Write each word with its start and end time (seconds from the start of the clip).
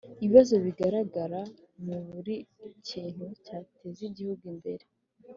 Ibibazo 0.23 0.55
bigaragara 0.65 1.41
muri 1.85 1.99
buri 2.13 2.35
kintu 2.87 3.25
cyateza 3.45 4.01
igihugu 4.09 4.43
imbere 4.53 4.85